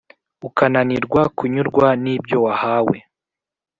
[0.47, 2.97] Ukananirwa kunyurwa n'ibyo wahawe